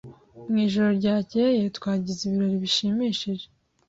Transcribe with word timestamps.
Mu 0.49 0.57
ijoro 0.65 0.89
ryakeye 0.99 1.63
twagize 1.77 2.21
ibirori 2.25 2.57
bishimishije. 2.63 3.45